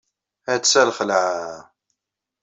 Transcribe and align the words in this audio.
Atta 0.53 0.81
lxelɛa! 0.89 1.47